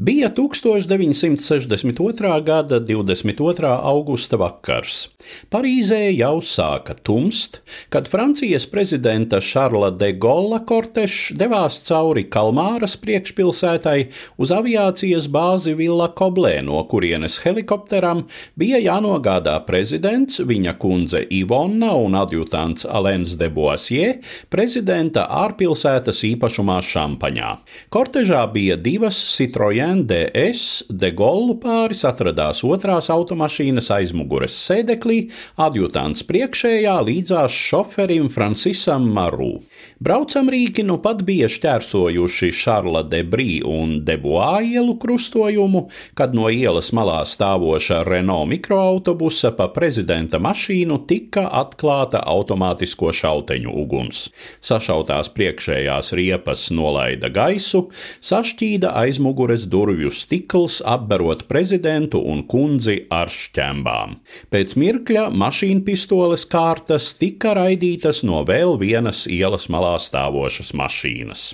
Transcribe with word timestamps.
Bija 0.00 0.30
1962. 0.30 2.44
gada 2.44 2.80
22. 2.80 3.80
augusta 3.82 4.36
vakars. 4.38 5.08
Parīzē 5.50 6.14
jau 6.14 6.38
sāka 6.38 6.94
tumst, 6.94 7.58
kad 7.90 8.06
Francijas 8.06 8.62
prezidenta 8.70 9.42
Šarla 9.42 9.90
de 9.90 10.12
Golla 10.14 10.62
kortešs 10.62 11.34
devās 11.40 11.82
cauri 11.88 12.30
Kalmāras 12.30 12.94
priekšpilsētai 13.02 14.06
uz 14.38 14.52
aviācijas 14.54 15.26
bāzi 15.34 15.74
Villa 15.74 16.06
Koblē, 16.14 16.62
no 16.62 16.78
kurienes 16.86 17.42
helikopteram 17.42 18.30
bija 18.54 18.78
jānogādā 18.78 19.58
prezidents, 19.66 20.38
viņa 20.38 20.78
kundze 20.78 21.26
Ivonna 21.40 21.90
un 21.98 22.14
adjutants 22.22 22.86
Alens 22.86 23.34
de 23.34 23.50
Boissier 23.50 24.22
prezidenta 24.46 25.26
ārpilsētas 25.42 26.22
īpašumā 26.30 26.78
Šampaņā. 26.86 27.50
Kortežā 27.90 28.46
bija 28.54 28.78
divas 28.78 29.18
Citroën 29.34 29.87
DS, 29.96 30.84
de 30.90 31.08
Gollu 31.16 31.54
pāris 31.62 32.04
atradās 32.04 32.60
otrās 32.66 33.08
automašīnas 33.12 33.88
aizmugures 33.94 34.56
sēdeklī, 34.68 35.30
adjutants 35.56 36.24
priekšējā 36.28 36.96
līdzās 37.08 37.54
šoferim 37.54 38.28
Francisam 38.32 39.06
Maru. 39.16 39.62
Braucamrīki 40.04 40.84
nu 40.86 40.98
pat 41.02 41.24
bija 41.26 41.48
šķērsojuši 41.50 42.50
Šarla 42.54 43.02
Debrī 43.08 43.62
un 43.66 43.96
Deboā 44.06 44.60
ielu 44.66 44.94
krustojumu, 45.00 45.86
kad 46.18 46.36
no 46.36 46.50
ielas 46.52 46.92
malā 46.94 47.22
stāvoša 47.26 48.04
Renault 48.06 48.50
mikroautobusa 48.52 49.54
pa 49.58 49.70
prezidenta 49.74 50.38
mašīnu 50.42 51.00
tika 51.08 51.46
atklāta 51.62 52.20
automātisko 52.22 53.14
šauteņu 53.22 53.74
uguns. 53.82 54.28
Sašautās 54.60 55.32
priekšējās 55.34 56.12
riepas 56.18 56.68
nolaida 56.74 57.32
gaisu, 57.32 57.88
sašķīda 58.20 58.92
aizmugures 59.02 59.66
durvju 59.78 60.10
stikls, 60.10 60.80
apberot 60.84 61.44
prezidentu 61.48 62.20
un 62.32 62.42
kundzi 62.50 63.04
ar 63.14 63.30
šķembām. 63.30 64.16
Pēc 64.50 64.74
mirkļa 64.80 65.28
mašīna 65.30 65.84
pistoles 65.86 66.44
kārtas 66.50 67.12
tika 67.18 67.54
raidītas 67.58 68.24
no 68.26 68.42
vēl 68.48 68.74
vienas 68.80 69.26
ielas 69.30 69.68
malā 69.70 69.94
stāvošas 70.02 70.72
mašīnas. 70.78 71.44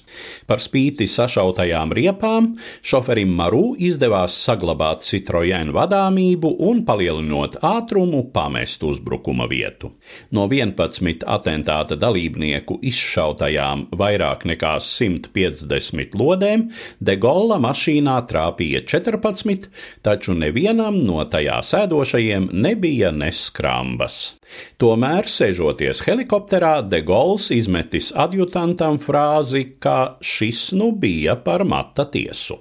Par 0.48 0.62
spīti 0.62 1.08
sašautajām 1.10 1.92
riepām, 1.96 2.54
šoferim 2.84 3.34
Maru 3.34 3.74
izdevās 3.76 4.36
saglabāt 4.46 5.04
Citroen 5.04 5.74
vadāmību 5.74 6.54
un, 6.64 6.84
palielinot 6.88 7.58
ātrumu, 7.64 8.24
pamest 8.34 8.84
uzbrukuma 8.86 9.48
vietu. 9.50 9.92
No 10.32 10.46
11 10.48 11.26
atentāta 11.28 11.98
dalībnieku 12.00 12.78
izšautajām 12.88 13.88
vairāk 13.98 14.46
nekā 14.48 14.76
150 14.80 16.16
lodēm, 16.16 16.68
De 17.04 17.18
Golla 17.20 17.58
mašīnā 18.04 18.26
trāpīja 18.28 18.84
14, 18.86 19.68
taču 20.02 20.34
nevienam 20.34 21.00
no 21.04 21.24
tajā 21.24 21.60
sēdošajiem 21.62 22.50
nebija 22.52 23.12
neskrambas. 23.12 24.36
Tomēr, 24.78 25.24
sēžoties 25.24 26.04
helikopterā, 26.04 26.82
De 26.88 27.02
Gauls 27.02 27.50
izmetis 27.50 28.12
adjutantam 28.14 28.98
frāzi, 28.98 29.78
ka 29.80 30.18
šis 30.20 30.72
nu 30.74 30.92
bija 30.92 31.36
par 31.36 31.64
mata 31.64 32.04
tiesu. 32.04 32.60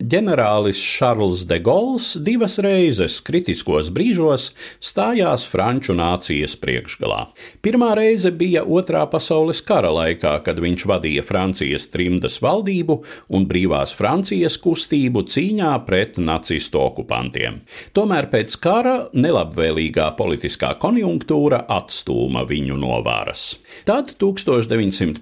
Ģenerālis 0.00 0.78
Šarls 0.80 1.42
de 1.44 1.58
Gauls 1.60 2.14
divas 2.24 2.54
reizes 2.64 3.18
kritiskos 3.20 3.92
brīžos 3.92 4.56
stājās 4.80 5.44
Franču 5.44 5.92
nācijas 5.92 6.56
priekšgalā. 6.56 7.28
Pirmā 7.60 7.92
reize 7.98 8.32
bija 8.32 8.64
Otrā 8.64 9.04
pasaules 9.12 9.60
kara 9.60 9.90
laikā, 9.92 10.40
kad 10.46 10.56
viņš 10.64 10.86
vadīja 10.88 11.20
Francijas 11.28 11.84
trimdas 11.92 12.40
valdību 12.40 12.96
un 13.36 13.44
brīvās 13.50 13.92
Francijas 13.98 14.56
kustību 14.62 15.20
cīņā 15.28 15.84
pret 15.84 16.16
nacistu 16.16 16.80
okupantiem. 16.80 17.60
Tomēr 17.92 18.32
pēc 18.32 18.56
kara 18.56 19.12
nelabvēlīgā 19.12 20.16
politiskā 20.16 20.80
konjunktūra 20.80 21.68
atstūma 21.76 22.48
viņu 22.48 22.80
no 22.80 23.04
varas. 23.04 23.60
Tad 23.84 24.16
1958. 24.16 25.20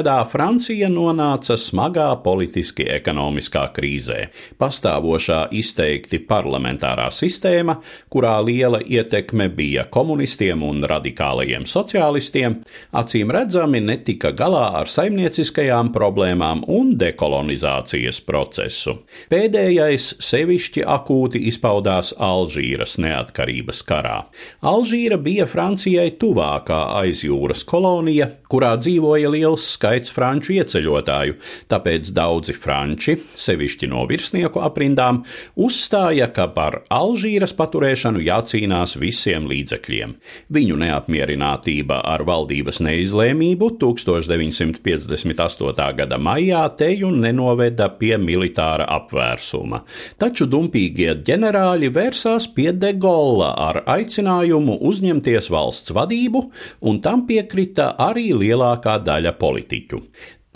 gadā 0.00 0.18
Francija 0.26 0.90
nonāca 0.90 1.54
smagā 1.54 2.10
politiski 2.26 2.90
ekonomiskā 2.98 3.35
ekonomiskā 3.36 3.72
krīzē. 3.76 4.30
Pastāvošā 4.58 5.48
izteikti 5.52 6.20
parlamentārā 6.26 7.10
sistēma, 7.10 7.80
kurā 8.10 8.40
liela 8.44 8.80
ietekme 8.80 9.48
bija 9.48 9.86
komunistiem 9.90 10.62
un 10.62 10.82
radikālajiem 10.84 11.66
sociālistiem, 11.66 12.62
acīm 12.92 13.30
redzami 13.30 13.80
netika 13.80 14.32
galā 14.32 14.80
ar 14.80 14.86
saimnieciskajām 14.88 15.92
problēmām 15.92 16.64
un 16.68 16.96
dekolonizācijas 16.96 18.20
procesu. 18.26 19.02
Pēdējais 19.30 20.16
sevišķi 20.20 20.86
akūti 20.86 21.44
izpaudās 21.50 22.14
Alžīras 22.16 22.96
neatkarības 22.98 23.82
karā. 23.86 24.26
Alžīra 24.62 25.18
bija 25.18 25.46
Francijai 25.46 26.14
tuvākā 26.16 26.80
aizjūras 27.02 27.64
kolonija, 27.66 28.30
kurā 28.48 28.76
dzīvoja 28.80 29.30
liels 29.32 29.66
skaits 29.74 30.12
franču 30.14 30.56
ieceļotāju, 30.56 31.36
tāpēc 31.70 32.12
daudzi 32.16 32.54
franči, 32.56 33.16
sevišķi 33.36 33.88
no 33.90 34.06
virsnieku 34.08 34.60
aprindām, 34.64 35.24
uzstāja, 35.58 36.28
ka 36.32 36.48
par 36.54 36.82
Alžīras 36.92 37.52
paturēšanu 37.56 38.20
jācīnās 38.26 38.96
visiem 39.00 39.46
līdzekļiem. 39.50 40.14
Viņu 40.52 40.76
neapmierinātība 40.82 42.00
ar 42.06 42.24
valdības 42.28 42.80
neizlēmību 42.86 43.66
1958. 43.82 45.96
gada 46.00 46.18
maijā 46.18 46.64
teju 46.78 47.10
nenoveda 47.14 47.88
pie 48.00 48.16
militāra 48.20 48.86
apvērsuma, 48.96 49.78
taču 50.20 50.44
dumpīgie 50.50 51.14
ģenerāļi 51.26 51.88
vērsās 51.96 52.44
pie 52.54 52.70
De 52.76 52.92
Gaulla 52.94 53.50
ar 53.68 53.76
aicinājumu 53.96 54.74
uzņemties 54.86 55.50
valsts 55.52 55.94
vadību, 55.96 56.40
un 56.88 56.94
tam 57.04 57.18
piekrita 57.28 57.86
arī 58.08 58.28
lielākā 58.36 58.94
daļa 59.06 59.32
politiķu. 59.40 59.98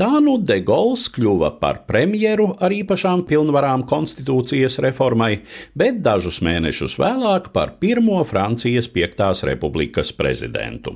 Tā 0.00 0.16
nu 0.24 0.38
De 0.40 0.54
Gauls 0.64 1.02
kļuva 1.12 1.50
par 1.60 1.82
premjeru 1.84 2.46
ar 2.64 2.72
īpašām 2.72 3.26
pilnvarām 3.28 3.82
konstitūcijas 3.84 4.78
reformai, 4.80 5.42
bet 5.76 5.98
dažus 6.00 6.38
mēnešus 6.40 6.94
vēlāk 6.96 7.50
par 7.52 7.74
pirmo 7.82 8.22
Francijas 8.24 8.88
Piektās 8.88 9.44
republikas 9.44 10.08
prezidentu. 10.16 10.94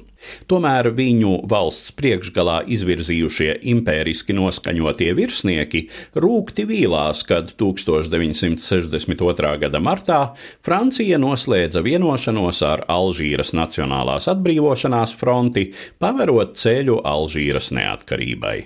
Tomēr 0.49 0.89
viņu 0.97 1.45
valsts 1.53 1.93
priekšgalā 1.99 2.63
izvirzījušie 2.73 3.59
impēriski 3.75 4.33
noskaņotie 4.39 5.13
virsnieki 5.19 5.83
rūkti 6.25 6.65
vīlās, 6.71 7.29
kad 7.29 7.53
1962. 7.61 9.53
gada 9.67 9.81
martā 9.85 10.33
Francija 10.65 11.21
noslēdza 11.21 11.85
vienošanos 11.85 12.63
ar 12.65 12.89
Alžīras 12.89 13.53
Nacionālās 13.53 14.33
atbrīvošanās 14.33 15.13
fronti, 15.21 15.75
paverot 16.01 16.57
ceļu 16.57 17.05
Alžīras 17.05 17.69
neatkarībai. 17.77 18.65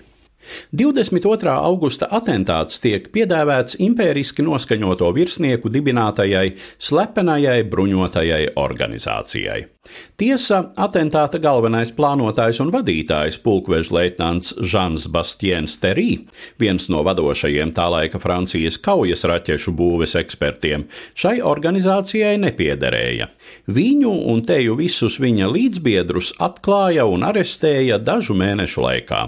22. 0.73 1.51
augusta 1.53 2.09
atentāts 2.19 2.81
tiek 2.83 3.09
piedēvēts 3.15 3.79
impēriski 3.85 4.45
noskaņoto 4.47 5.11
virsnieku 5.17 5.73
dibinātajai 5.73 6.53
slepenajai 6.79 7.63
bruņotajai 7.73 8.45
organizācijai. 8.57 9.65
Tiesa, 10.19 10.73
atentāta 10.75 11.39
galvenais 11.39 11.93
plānotājs 11.95 12.59
un 12.65 12.73
vadītājs 12.75 13.37
pulkveža 13.45 13.95
leitnants 13.95 14.55
Žans 14.59 15.07
Bastiens 15.15 15.77
Terī, 15.79 16.25
viens 16.59 16.89
no 16.91 17.05
vadošajiem 17.07 17.71
tā 17.77 17.85
laika 17.93 18.19
Francijas 18.19 18.81
kaujas 18.83 19.23
raķešu 19.31 19.77
būves 19.79 20.17
ekspertiem, 20.19 20.89
šai 21.15 21.37
organizācijai 21.47 22.35
nepiederēja. 22.43 23.29
Viņu 23.71 24.17
un 24.33 24.43
teju 24.43 24.75
visus 24.81 25.21
viņa 25.23 25.53
līdzbiedrus 25.55 26.33
atklāja 26.43 27.07
un 27.07 27.23
arestēja 27.29 28.01
dažu 28.03 28.35
mēnešu 28.35 28.83
laikā. 28.83 29.21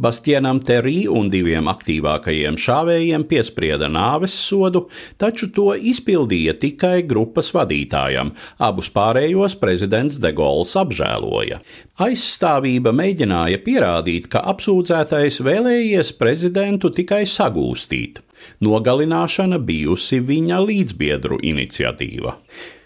Bastienam 0.00 0.62
Terī 0.64 1.04
un 1.12 1.28
diviem 1.28 1.68
aktīvākajiem 1.68 2.56
šāvējiem 2.56 3.28
piesprieda 3.28 3.92
nāves 3.92 4.32
sodu, 4.32 4.86
taču 5.20 5.50
to 5.52 5.74
izpildīja 5.76 6.56
tikai 6.56 7.02
grupas 7.04 7.52
vadītājam, 7.52 8.32
abus 8.64 8.88
pārējos 8.96 9.58
prezidents 9.60 10.07
De 10.16 10.32
Gauls 10.32 10.72
apžēloja. 10.80 11.60
Aizstāvība 12.00 12.94
mēģināja 12.96 13.60
pierādīt, 13.66 14.30
ka 14.32 14.40
apsūdzētais 14.54 15.42
vēlējies 15.44 16.14
prezidentu 16.16 16.88
tikai 16.94 17.26
sagūstīt. 17.28 18.22
Nogalināšana 18.64 19.60
bijusi 19.62 20.20
viņa 20.24 20.58
līdzbiedru 20.64 21.38
iniciatīva. 21.46 22.36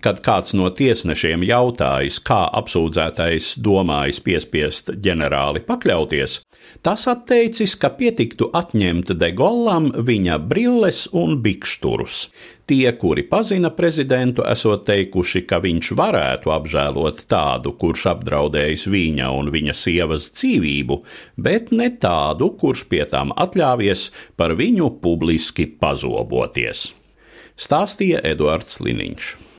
Kad 0.02 0.19
kāds 0.26 0.56
no 0.58 0.66
tiesnešiem 0.75 1.44
jautājis, 1.46 2.19
kā 2.26 2.40
apsūdzētais 2.58 3.52
domājis 3.62 4.19
piespiest 4.25 4.90
ģenerāli 4.99 5.62
pakļauties, 5.62 6.40
tas 6.82 7.06
atteicis, 7.10 7.76
ka 7.78 7.93
pietiktu 7.94 8.49
atņemt 8.50 9.14
Degollam 9.20 9.93
viņa 9.94 10.40
brilles 10.50 11.04
un 11.14 11.38
bikšturus. 11.44 12.26
Tie, 12.66 12.87
kuri 12.98 13.25
pazina 13.26 13.72
prezidentu, 13.75 14.44
esot 14.46 14.84
teikuši, 14.87 15.43
ka 15.50 15.58
viņš 15.62 15.88
varētu 15.98 16.52
apžēlot 16.55 17.25
tādu, 17.31 17.72
kurš 17.78 18.06
apdraudējis 18.12 18.87
viņa 18.90 19.31
un 19.34 19.50
viņa 19.55 19.75
sievas 19.76 20.28
dzīvību, 20.31 21.00
bet 21.43 21.72
ne 21.75 21.90
tādu, 22.02 22.52
kurš 22.58 22.84
pie 22.90 23.02
tām 23.10 23.34
atļāvies 23.34 24.06
par 24.38 24.55
viņu 24.58 24.93
publiski 25.02 25.41
pazoboties. 25.82 26.92
Stāstīja 27.58 28.22
Eduards 28.24 28.78
Liniņš. 28.80 29.42